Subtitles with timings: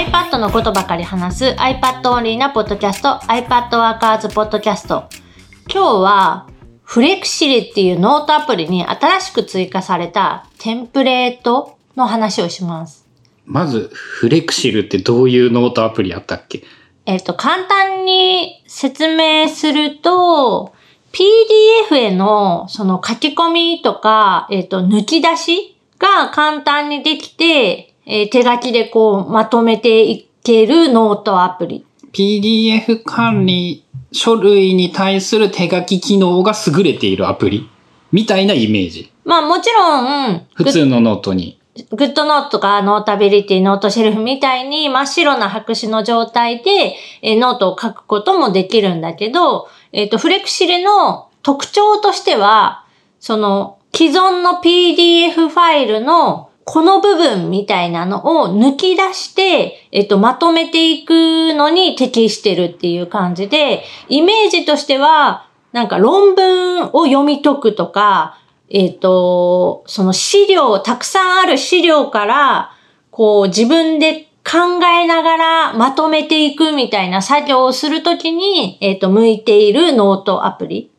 [0.00, 5.04] iPad のことばかり話す iPad オンリーなポッドキャスト iPad ワーカーズポッドキャスト。
[5.70, 6.48] 今日は
[6.82, 13.06] Flexcil っていうノートアプリに新しく追加されたテンプレートの話をします。
[13.44, 16.62] まず、 Flexcil ってどういうノートアプリやったっけ？
[17.04, 20.72] えっ、と、簡単に説明すると、
[21.12, 31.86] PDF へのその書き込みとか、えっ、と、抜き出しが簡単にできて、えー手書きでこうまとめていけるノートアプリ。
[32.12, 37.68] ?PDF 管理書類に対する手書き機能が優れているアプリ
[38.12, 39.12] みたいなイメージ。
[39.24, 41.60] まあもちろん、普通のノートに。
[41.92, 52.84] GoodNotes とか Notability、 Noteshelf みたいに真っ白な白紙の状態で、えーノートを書くこともできるんだけど、えっ、と、 Flexcil の特徴としては、
[53.20, 72.72] その既存の PDF ファイルのこの部分みたいなのを抜き出して、えっ、と、まとめていくのに適してるっていう感じで、イメージとしては、なんか論文を読み解くとか、えっ、と、その資料、たくさんある資料から、
[73.10, 80.90] こう自分で考えながらまとめていくみたいな作業をするときに、えっ、と、向いているノートアプリ。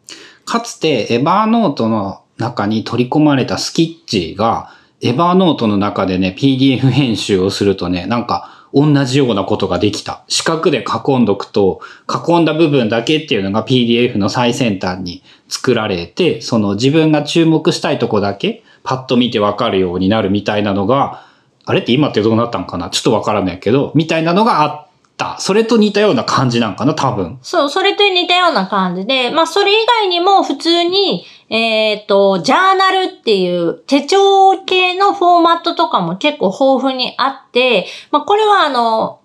[0.46, 10.24] かつて、エバーノートの中に取り込まれたスキッチが、エバーノートの中でね、PDF 編集をするとね、なんか、同じようなことができた。
[10.30, 21.26] 四角で囲んどくと、囲んだ部分だけっていうのが PDF の最先端に作られて、その自分が注目したいとこだけ、パッと見てわかるようになるみたいなのが、
[21.66, 22.90] あれって今ってどうなったんかな？
[22.90, 25.38] ちょっとわからないけど、みたいなのがあった。
[25.40, 27.40] それと似たような感じなんかな多分。
[27.42, 39.22] そう、それと似たような感じで、まあ、それ以外にも普通に、えっ、と、ジャーナルっていう手帳系のフォーマットとかも結構豊富にあって、まあ、これはあの、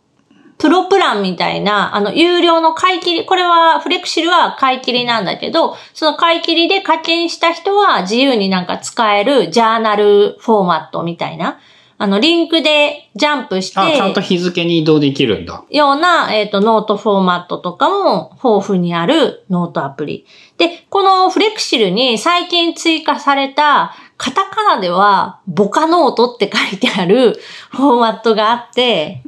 [0.59, 11.59] プロプランみたいな、あの、有料の買い切り、これは、フレクシルは買い切りなんだけど、その買い切りで課金した人は自由になんか使えるジャーナルフォーマットみたいな、
[11.99, 15.65] あの、リンクでジャンプして、あ、ちゃんと日付に移動できるんだ。
[15.71, 20.27] ような、えっ、と、ノートフォーマットとかも豊富にあるノートアプリ。
[20.59, 27.41] で、この Flexcilに最近追加された、カタカナでは、ボカノートって書いてある
[27.73, 29.23] フォーマットがあって、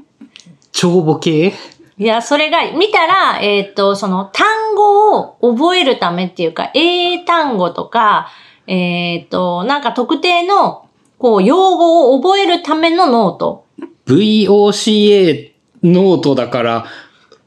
[0.72, 1.54] 帳簿系？
[1.98, 4.46] いや、それが、見たら、えっ、と、その単
[4.76, 8.28] 語を覚えるためっていうか、英単語とか、
[8.68, 10.87] えっ、と、なんか特定の、
[11.18, 13.66] こう、用語を覚えるためのノート。
[14.06, 15.52] VOCA
[15.82, 16.86] ノートだから、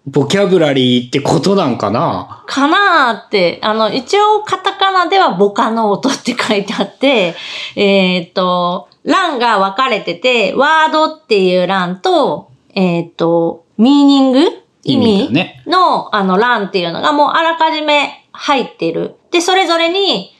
[0.05, 2.43] ボキャブラリーってことなんかな？
[2.47, 7.35] かなーって、あの、一応カタカナではボカノートって書いてあって、
[7.75, 14.39] えーっと、欄が分かれてて、 Word っていう欄と、えーっと、 Meaning？
[14.83, 19.15] 意意味味だねの、あの、欄っていうのがもうあらかじめ入ってる。
[19.29, 20.35] で、それぞれに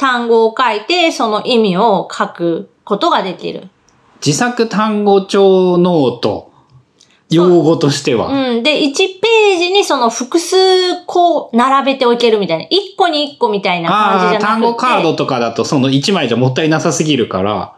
[0.00, 3.68] 単語を書いて、その意味を書くことができる。
[4.24, 6.50] 自作単語帳ノート。
[7.28, 8.28] 用語としては。
[8.28, 8.62] うん。
[8.62, 12.64] で、1ページにその複数こう並べておけるみたいな。
[12.64, 14.46] 1個に1個みたいな感じじゃなくて。
[14.46, 17.76] 単語カードとかだとその1枚じゃもったいなさすぎるから。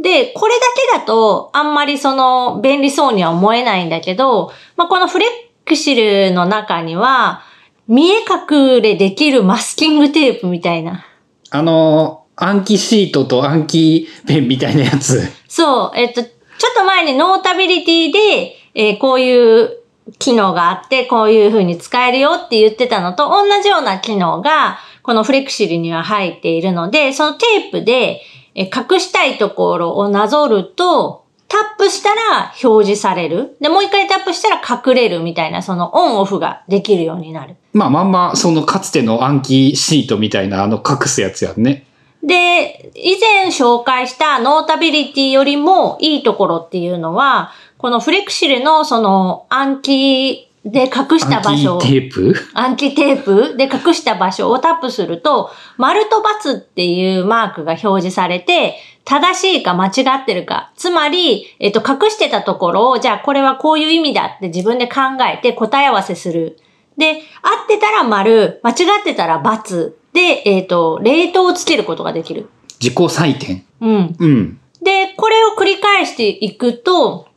[0.00, 5.26] で、これだけだと、あんまりその、便利そうには思えないんだけど、まあ、このフレ
[5.64, 7.42] クシルの中には、
[7.86, 11.06] 見え隠れできるマスキングテープみたいな。
[11.54, 15.20] あの、暗記シートと暗記ペンみたいなやつ。
[15.48, 16.30] そう、えっと、ちょっ
[16.74, 19.82] と前にノータビリティで、えーこういう
[20.18, 28.22] 機能があって、こういう風に使えるよって言ってたのと同じような機能が、このフレクシルには入っているので、そのテープで、
[28.54, 31.21] え隠したいところをなぞると、
[31.52, 33.56] タップしたら表示される。
[33.60, 37.56] で、もう一回タップしたら隠れるみたいな、そのオンオフができるようになる。
[37.74, 41.84] まあまんま、そのかつての暗記シートみたいなあの隠すやつやんね。
[42.22, 52.34] で、以前紹介したノータビリティよりもいいところっていうのは、このフレクシルのその暗記で隠した場所暗記テープ？
[52.54, 60.72] 暗記テープで隠した場所をタップすると、丸と×っていうマークが表示されて、正しいか間違ってるか。
[60.76, 65.00] つまり、えっと、隠してたところを、じゃあこれはこういう意味だって自分で考
[65.32, 66.58] えて答え合わせする。
[66.96, 67.20] で、合っ
[67.68, 72.48] てたら丸、間違ってたら×で、えっと、レートをつけることができる。
[72.80, 73.64] 自己採点。
[73.80, 74.16] うん。
[74.18, 74.60] うん。
[74.82, 77.28] で、これを繰り返していくと、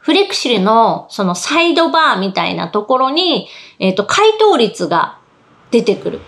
[0.00, 3.48] フレクシルのそのサイドバーみたいなところに、
[3.78, 5.18] えっ、と、回答率が
[5.70, 6.20] 出てくる。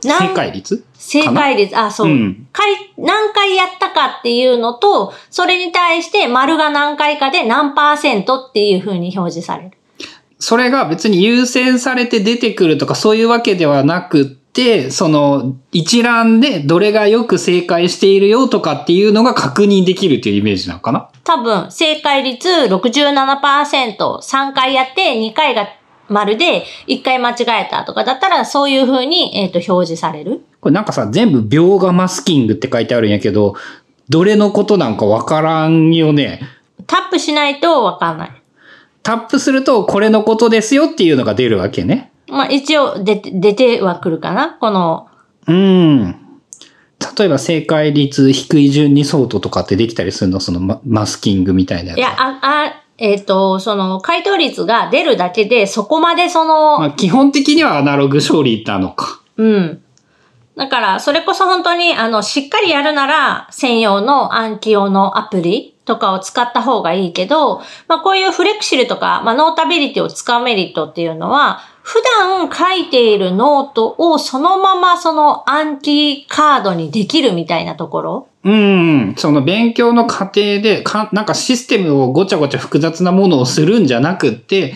[0.00, 0.84] 正解率？
[1.06, 2.48] 正解率、あ、そう、うん。
[2.50, 2.66] 回
[2.96, 9.72] 何回やったかっていうのと、それに対して丸が何回かで何パーセントっていう風に表示される。
[10.38, 21.10] それが別に優先されて出てくるとかそういうわけではなくって、その一覧でどれがよく正解しているよとかっていうのが確認できるっていうイメージなのかな？
[21.22, 25.68] 多分、正解率67%、3回やって2回が
[26.08, 30.44] 丸で1回間違えたとかだったら、そういう風に、えっ、と、表示される。
[30.64, 33.54] これなんかさ、全部描画マスキングって書いてあるんやけど、
[34.08, 36.40] どれのことなんかわからんよね。
[36.86, 38.42] タップしないとわかんない。
[39.02, 42.12] タップするとこれのことですよっていうのが出るわけね。
[42.28, 45.08] まあ、一応出て、出てはくるかなこの、
[45.46, 46.16] うん。
[47.18, 50.40] 例えば正解率低い順にソートとかってできたりするの？
[50.40, 51.98] そのママスキングみたいなやつ。
[51.98, 59.20] いや、あ、あ、えっ、と、その、回答率が出るだけで、そこまでその、まあ、基本的にはアナログ処理なのか。
[59.36, 59.83] うん。
[60.56, 67.58] だから、それこそ本当に、あの、しっかりやるなら、専用の暗記用のアプリとかを使った方がいいけど、
[67.88, 78.28] まあ、こういう Flexcil とか、まあ、 Notability を使うメリットっていうのは、普段書いているノートをそのままその暗記カードにできるみたいなところ？
[78.42, 79.14] うん。
[79.18, 84.74] その勉強の過程でか、なんかシステムをごちゃごちゃ複雑なものをするんじゃなくって、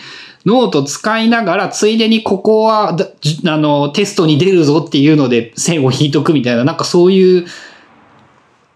[0.49, 7.45] ノート使いながら、ついでにここはあの、テストに出るぞっていうので線を引いとくみたいな、なんかそういう、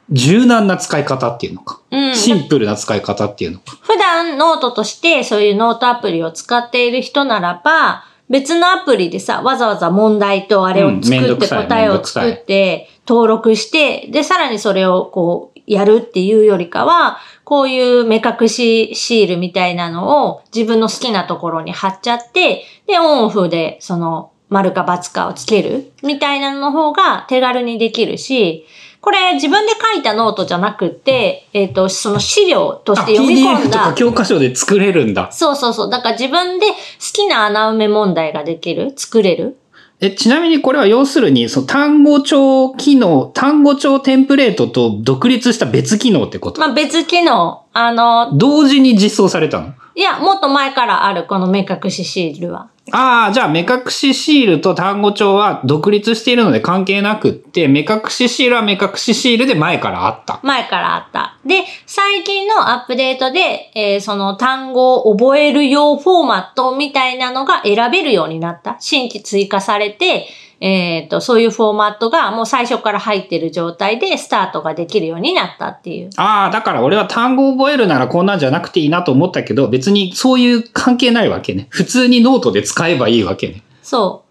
[0.09, 1.81] 柔軟な使い方っていうのか。
[1.89, 2.15] うん。
[2.15, 3.77] シンプルな使い方っていうのか。
[3.81, 28.67] 普段ノートとしてそういうノートアプリを使っている人ならば、別のアプリでさ、わざわざ問題とあれを作って答えを作って登録して、で、さらにそれをこう、やるっていうよりかは、こういう目隠しシールみたいなのを自分の好きなところに貼っちゃって、で、オンオフでその、丸か×かをつけるみたいなのの方が手軽にできるし、
[29.01, 33.93] これ自分で書いたノートじゃなくって、えっ、と、その資料としあ、て読み込んだとか。
[33.95, 35.31] 教科書で作れるんだ。
[35.31, 35.89] そうそうそう。
[35.89, 36.73] だから自分で好
[37.11, 38.93] きな穴埋め問題ができる？
[38.95, 39.57] 作れる？
[40.05, 46.59] え、ちなみにこれは要するに、その単語帳機能、単語帳テンプレートと独立した別機能ってこと？
[46.59, 47.63] まあ別機能。
[47.71, 49.73] あの、同時に実装されたの？
[49.95, 52.69] いや、もっと前からある、この目隠しシールは。
[52.91, 60.39] ああ、じゃあ目隠しシールと単語帳は独立しているので関係なくって、目隠しシールは目隠しシールで前からあった。
[60.43, 61.37] 前からあった。
[61.45, 68.75] で、最近のアップデートで、えーその単語を覚える用フォーマットみたいなのが選べるようになった。
[68.79, 70.27] 新規追加されて、
[70.65, 76.09] えっ、と、そういうフォーマットがもう最初から入ってる状態でスタートができるようになったっていう。
[76.15, 81.67] ああ、だから俺は単語を覚えるならこんなんじゃなくていいなと思ったけど、別にそういう関係ないわけね。
[81.69, 83.61] 普通にノートで使えばいいわけね。
[83.81, 84.23] そ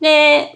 [0.00, 0.04] う。
[0.04, 0.54] で、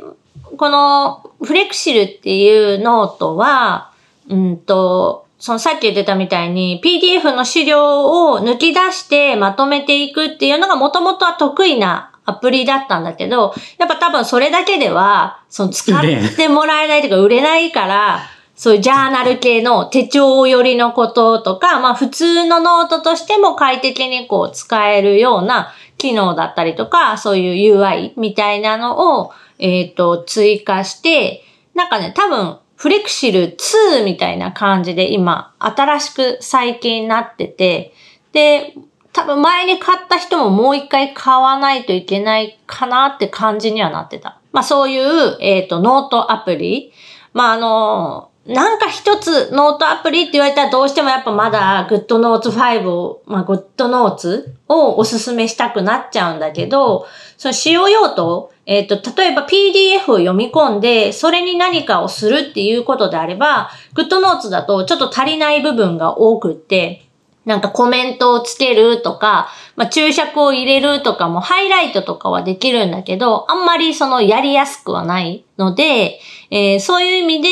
[0.56, 3.90] この Flexcil っていうノートは、
[4.28, 16.02] うんと、そのさっき言ってたみたいに PDF の資料を抜き出してまとめていくっていうのがもともとは得意なアプリだったんだけど、やっぱ多分それだけでは、その使っ
[16.36, 18.20] てもらえないというか売れないから、
[18.54, 31.42] そういうジャーナル系の手帳寄りのこととか、まあ普通のノートとしても快適にこう使えるような機能だったりとか、そういう UI みたいなのを、えっ、と、追加して、
[31.74, 37.94] なんかね、多分、 Flexcil 2みたいな感じで今、新しく最近なってて、
[38.32, 38.74] で、
[39.14, 44.40] 多分前に買った人ももう一回買わないといけないかなって感じにはなってた。
[44.52, 46.92] まあそういう、えっ、と、ノートアプリ。
[47.32, 57.06] まああの、なんか一つノートアプリって言われたらどうしてもやっぱまだ GoodNotes 5を、まあ GoodNotes をおすすめしたくなっちゃうんだけど、
[57.38, 67.04] その使用用途、えっ、と、例えば PDF を読み込んで、それに何かをするっていうことであれば、GoodNotes だとちょっと足りない部分が多くって、
[67.44, 76.20] なんかコメントをつけるとか、まあ、注釈を入れるとかもハイライトとかはできるんだけど、あんまりそのやりやすくはないので、
[76.51, 77.48] えーそういう意味で、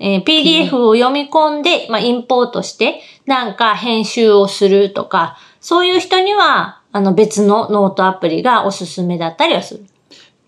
[0.00, 9.84] えー PDF を読み込んで、まあ、インポートして、なんか編集をするとか、そういう人には、あの別のノートアプリがおすすめだったりはする。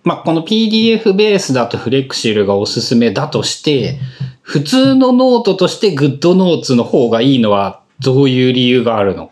[0.03, 3.99] まあ、この PDF ベースだと Flexcilがおすすめだとして、
[4.41, 9.31] 普通のノートとして GoodNotes の方がいいのはどういう理由があるの？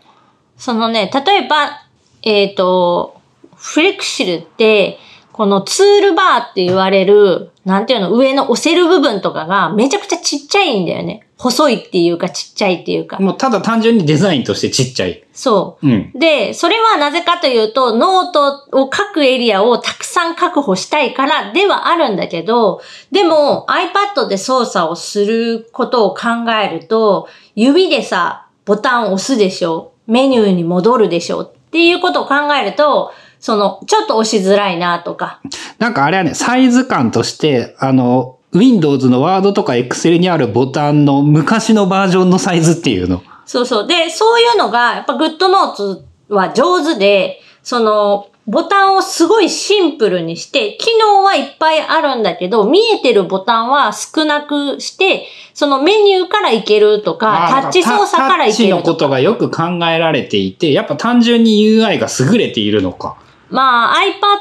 [0.57, 1.83] そのね、例えば、
[2.21, 3.19] えっ、と、
[3.55, 4.99] Flexcilって、
[5.31, 11.25] このツールバーって言われる、なんていうの、上の押せる部分とかがめちゃくちゃちっちゃいんだよね。
[11.37, 13.19] 細いっていうかちっちゃいっていうか。
[13.19, 15.23] もうただ単純にデザインとしてちっちゃい。
[15.31, 15.87] そう。
[15.87, 16.11] うん。
[16.13, 22.81] で、それはなぜかというと、ノートを書くエリアをたくさん確保したいからではあるんだけど、
[23.13, 35.39] でも iPad で操作をすることを考えると、指でさ、ボタンを押すでしょメニューに戻るでしょっていうことを考えると、その、ちょっと押しづらいなとか。
[35.77, 43.21] なんかあれはね、サイズ感として、あの、Windows の Word とか Excel にあるボタンの昔のバージョンのサイズっていうの。
[43.45, 43.87] そうそう。
[43.87, 59.11] で、そういうのが、やっぱ GoodNotes は上手で、その、ボタンをすごいシンプルにして、機能はいっぱいあるんだけど、見えてるボタンは少なくして、そのメニューからいけるとか、タッチ操作からいけタッチのることとか。
[59.11, 63.17] がよく考えられていて、やっぱ単純に UI が優れているのか。
[63.51, 63.95] まあ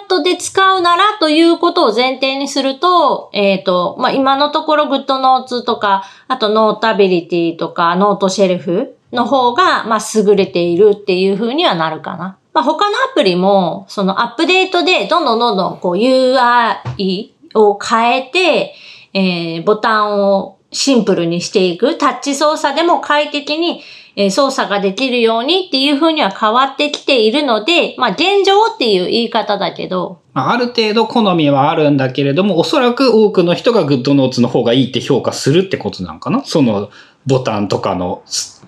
[0.08, 12.38] iPad で使うならということを前提にすると、えっ、と、まあ今のところ GoodNotes とか、あと Notability とか Note シェルフの方が、まあ優れているっていう風にはなるかな。
[12.52, 18.74] まあ他のアプリも、そのアップデートでどんどんどんどんこう UI を変えて、
[19.14, 21.96] えーボタンをシンプルにしていく。
[21.96, 23.82] タッチ操作でも快適に、
[24.16, 36.42] え操作ができるようにっていう風には変わってきているので、まあ現状っていう言い方だけど、ある程度好みはあるんだけれども、おそらく多くの人が GoodNotes の方がいいって評価するってことなんかな？
[36.44, 36.90] その
[37.26, 38.22] ボタンとかの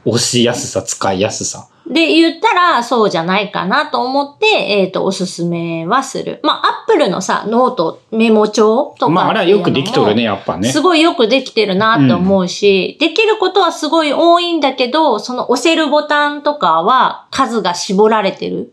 [0.05, 1.69] 押しやすさ、使いやすさ。
[1.87, 6.39] で言ったらそうじゃないかなと思って、えっ、と、おすすめはする。
[6.45, 10.71] まあ、アップルのさ、ノート、メモ帳とかまああれはよくできとるね、っやっぱね。
[10.71, 18.73] すごいよくできてるなと思うし、できることはすごい多いんだけど、その押せるボタンとかは数が絞られてる。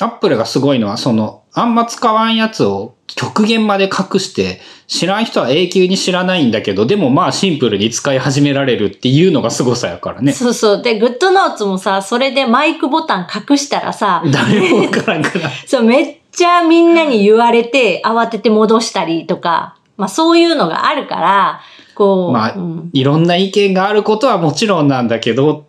[0.00, 10.32] アップルがすごいのは、その、あんま使わんやつを極限まで隠して、知らん人は永久に知らないんだけど、でもまあシンプルに使い始められるっていうのが凄さやからね。
[10.32, 10.82] そうそう。
[10.82, 15.50] で、グッドノーツもさ、それでマイクボタン隠したらさ、誰もわからんから。
[15.66, 21.60] そう、めっちゃみんなに言われて、慌てて戻したりとか、まあそういうのがあるから、
[21.94, 25.67] こう、まあうん、いろんな意見があることはもちろんなんだけど、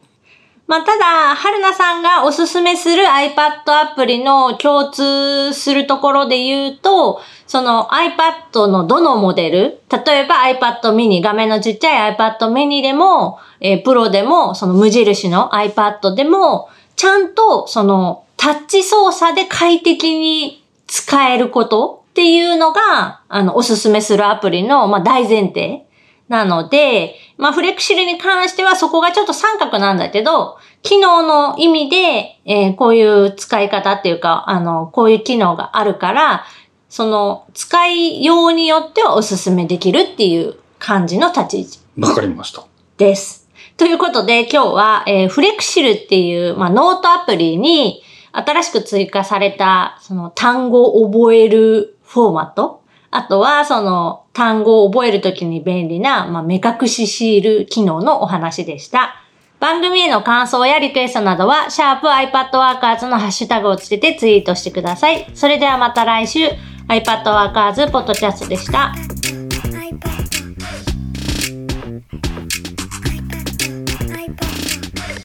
[0.70, 25.89] まあ、ただ、春菜さんがおすすめする iPad アプリの共通するところで言うと、その iPad のどのモデル、例えば iPad mini、画面のちっちゃい iPad mini でも、えー、プロでも、その無印の iPad でも、ちゃんとそのタッチ操作で快適に使えることっていうのが、あの、おすすめするアプリの、まあ、大前提。
[26.30, 36.46] なので、まあ、フレクシルに関してはそこがちょっと三角なんだけど、機能の意味で、えーこういう使い方っていうか、あの、こういう機能があるから、
[36.88, 42.64] その、使いようによってはおすすめできるっていう感じの立ち位置わかりました。
[42.98, 43.50] です。
[43.76, 52.84] ということで今日は、えーフレクシルっていう、まあ、ノートアプリに新しく追加されたその単語を覚えるフォーマット。
[53.12, 59.16] あとはその単語を覚えるときに便利な、まあ、目隠しシール機能のお話でした。
[59.60, 65.30] 番組への感想やリクエストなどは、シャープ i p a d w o r k e r s のハッシュタグをつけてツイートしてください。
[65.34, 66.40] それではまた来週、
[66.88, 68.94] iPadWorkers ポッドキャストでした。